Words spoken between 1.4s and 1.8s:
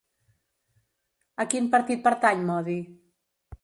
A quin